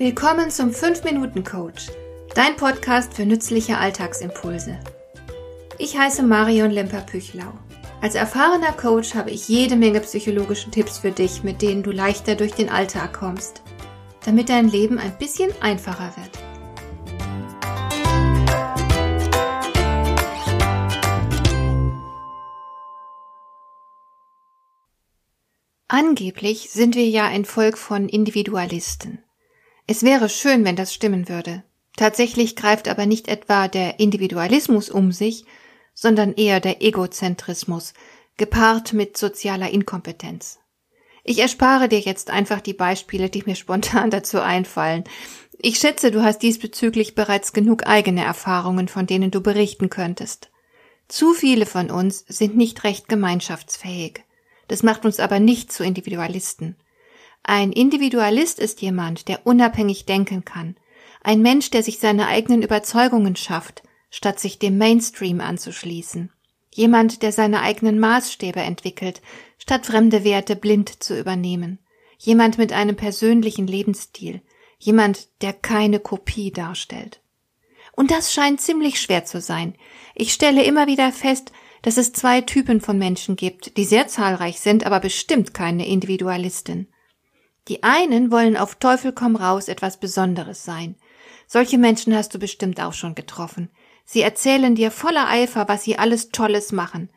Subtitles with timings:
[0.00, 1.88] Willkommen zum 5-Minuten-Coach,
[2.34, 4.80] dein Podcast für nützliche Alltagsimpulse.
[5.76, 7.52] Ich heiße Marion Lemper-Püchlau.
[8.00, 12.34] Als erfahrener Coach habe ich jede Menge psychologische Tipps für dich, mit denen du leichter
[12.34, 13.60] durch den Alltag kommst,
[14.24, 16.30] damit dein Leben ein bisschen einfacher wird.
[25.88, 29.22] Angeblich sind wir ja ein Volk von Individualisten.
[29.90, 31.64] Es wäre schön, wenn das stimmen würde.
[31.96, 35.46] Tatsächlich greift aber nicht etwa der Individualismus um sich,
[35.94, 37.92] sondern eher der Egozentrismus,
[38.36, 40.60] gepaart mit sozialer Inkompetenz.
[41.24, 45.02] Ich erspare dir jetzt einfach die Beispiele, die mir spontan dazu einfallen.
[45.58, 50.52] Ich schätze, du hast diesbezüglich bereits genug eigene Erfahrungen, von denen du berichten könntest.
[51.08, 54.22] Zu viele von uns sind nicht recht gemeinschaftsfähig.
[54.68, 56.76] Das macht uns aber nicht zu Individualisten.
[57.42, 60.76] Ein Individualist ist jemand, der unabhängig denken kann,
[61.22, 66.32] ein Mensch, der sich seine eigenen Überzeugungen schafft, statt sich dem Mainstream anzuschließen,
[66.72, 69.20] jemand, der seine eigenen Maßstäbe entwickelt,
[69.58, 71.78] statt fremde Werte blind zu übernehmen,
[72.18, 74.42] jemand mit einem persönlichen Lebensstil,
[74.78, 77.20] jemand, der keine Kopie darstellt.
[77.92, 79.74] Und das scheint ziemlich schwer zu sein.
[80.14, 84.60] Ich stelle immer wieder fest, dass es zwei Typen von Menschen gibt, die sehr zahlreich
[84.60, 86.88] sind, aber bestimmt keine Individualisten.
[87.70, 90.96] Die einen wollen auf Teufel komm raus etwas Besonderes sein.
[91.46, 93.70] Solche Menschen hast du bestimmt auch schon getroffen.
[94.04, 97.10] Sie erzählen dir voller Eifer, was sie alles Tolles machen.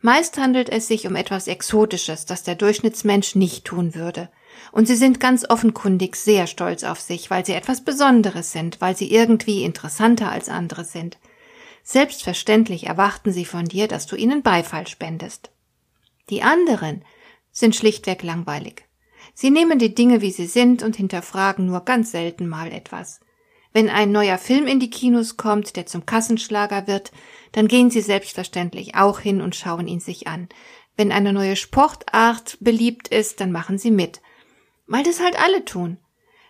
[0.00, 4.28] Meist handelt es sich um etwas Exotisches, das der Durchschnittsmensch nicht tun würde.
[4.70, 8.96] Und sie sind ganz offenkundig sehr stolz auf sich, weil sie etwas Besonderes sind, weil
[8.96, 11.18] sie irgendwie interessanter als andere sind.
[11.82, 15.50] Selbstverständlich erwarten sie von dir, dass du ihnen Beifall spendest.
[16.30, 17.04] Die anderen
[17.50, 18.86] sind schlichtweg langweilig.
[19.38, 23.20] Sie nehmen die Dinge, wie sie sind, und hinterfragen nur ganz selten mal etwas.
[23.74, 27.12] Wenn ein neuer Film in die Kinos kommt, der zum Kassenschlager wird,
[27.52, 30.48] dann gehen sie selbstverständlich auch hin und schauen ihn sich an.
[30.96, 34.22] Wenn eine neue Sportart beliebt ist, dann machen sie mit.
[34.86, 35.98] Weil das halt alle tun.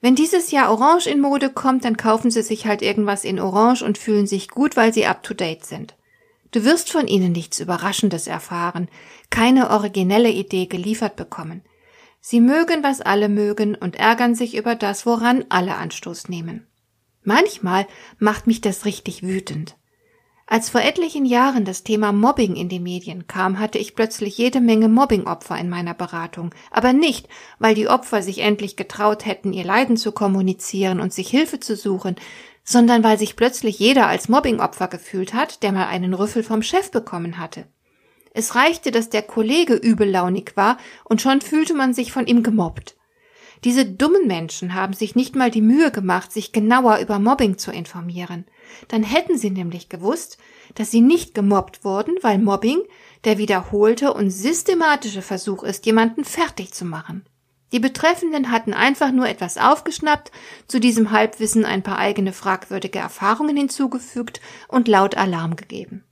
[0.00, 3.82] Wenn dieses Jahr Orange in Mode kommt, dann kaufen sie sich halt irgendwas in Orange
[3.82, 5.96] und fühlen sich gut, weil sie up to date sind.
[6.52, 8.88] Du wirst von ihnen nichts Überraschendes erfahren,
[9.30, 11.64] keine originelle Idee geliefert bekommen.
[12.20, 16.66] Sie mögen, was alle mögen und ärgern sich über das, woran alle Anstoß nehmen.
[17.22, 17.86] Manchmal
[18.18, 19.76] macht mich das richtig wütend.
[20.50, 24.62] Als vor etlichen Jahren das Thema Mobbing in die Medien kam, hatte ich plötzlich jede
[24.62, 27.28] Menge Mobbingopfer in meiner Beratung, aber nicht,
[27.58, 31.76] weil die Opfer sich endlich getraut hätten, ihr Leiden zu kommunizieren und sich Hilfe zu
[31.76, 32.16] suchen,
[32.64, 36.90] sondern weil sich plötzlich jeder als Mobbingopfer gefühlt hat, der mal einen Rüffel vom Chef
[36.90, 37.66] bekommen hatte.
[38.38, 42.96] Es reichte, dass der Kollege übellaunig war, und schon fühlte man sich von ihm gemobbt.
[43.64, 47.72] Diese dummen Menschen haben sich nicht mal die Mühe gemacht, sich genauer über Mobbing zu
[47.72, 48.44] informieren.
[48.86, 50.38] Dann hätten sie nämlich gewusst,
[50.76, 52.78] dass sie nicht gemobbt wurden, weil Mobbing
[53.24, 57.26] der wiederholte und systematische Versuch ist, jemanden fertig zu machen.
[57.72, 60.30] Die Betreffenden hatten einfach nur etwas aufgeschnappt,
[60.68, 66.04] zu diesem Halbwissen ein paar eigene fragwürdige Erfahrungen hinzugefügt und laut Alarm gegeben.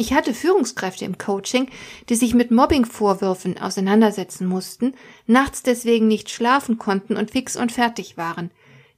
[0.00, 1.68] Ich hatte Führungskräfte im Coaching,
[2.08, 4.94] die sich mit Mobbingvorwürfen auseinandersetzen mussten,
[5.26, 8.50] nachts deswegen nicht schlafen konnten und fix und fertig waren,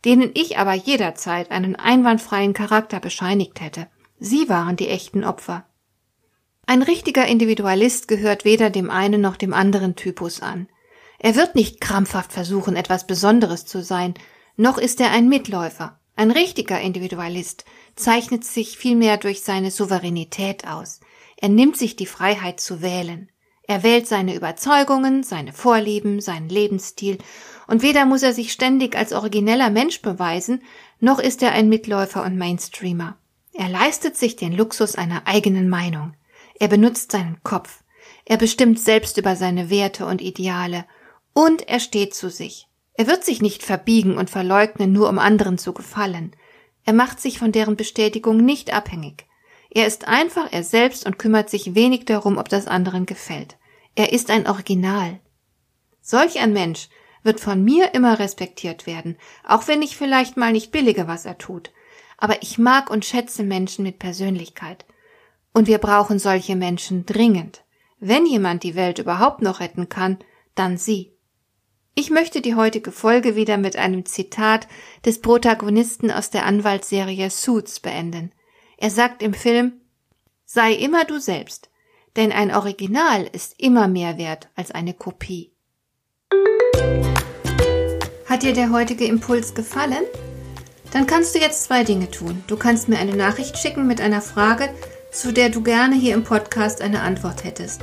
[0.05, 3.89] denen ich aber jederzeit einen einwandfreien Charakter bescheinigt hätte.
[4.21, 5.67] Sie waren die echten Opfer.
[6.67, 10.69] Ein richtiger Individualist gehört weder dem einen noch dem anderen Typus an.
[11.19, 14.15] Er wird nicht krampfhaft versuchen, etwas Besonderes zu sein,
[14.57, 15.99] noch ist er ein Mitläufer.
[16.15, 17.65] Ein richtiger Individualist
[17.97, 21.01] zeichnet sich vielmehr durch seine Souveränität aus.
[21.37, 23.31] Er nimmt sich die Freiheit zu wählen.
[23.65, 27.19] Er wählt seine Überzeugungen, seine Vorlieben, seinen Lebensstil,
[27.67, 30.63] und weder muss er sich ständig als origineller Mensch beweisen,
[31.01, 33.17] noch ist er ein Mitläufer und Mainstreamer.
[33.55, 36.15] Er leistet sich den Luxus einer eigenen Meinung.
[36.59, 37.83] Er benutzt seinen Kopf.
[38.25, 40.85] Er bestimmt selbst über seine Werte und Ideale.
[41.33, 42.69] Und er steht zu sich.
[42.95, 46.37] Er wird sich nicht verbiegen und verleugnen, nur um anderen zu gefallen.
[46.85, 49.27] Er macht sich von deren Bestätigung nicht abhängig.
[49.71, 53.57] Er ist einfach er selbst und kümmert sich wenig darum, ob das anderen gefällt.
[53.95, 55.21] Er ist ein Original.
[56.03, 56.89] Solch ein Mensch
[57.23, 59.17] wird von mir immer respektiert werden,
[59.47, 61.71] auch wenn ich vielleicht mal nicht billige, was er tut.
[62.19, 64.85] Aber ich mag und schätze Menschen mit Persönlichkeit.
[65.53, 67.65] Und wir brauchen solche Menschen dringend.
[67.99, 70.19] Wenn jemand die Welt überhaupt noch retten kann,
[70.55, 71.13] dann sie.
[71.95, 74.67] Ich möchte die heutige Folge wieder mit einem Zitat
[75.05, 78.33] des Protagonisten aus der Anwaltsserie Suits beenden.
[78.79, 79.75] Er sagt im Film
[80.47, 81.69] Sei immer du selbst,
[82.17, 85.53] denn ein Original ist immer mehr wert als eine Kopie.
[88.27, 90.05] Hat dir der heutige Impuls gefallen?
[90.93, 92.43] Dann kannst du jetzt zwei Dinge tun.
[92.47, 94.71] Du kannst mir eine Nachricht schicken mit einer Frage,
[95.11, 97.83] zu der du gerne hier im Podcast eine Antwort hättest.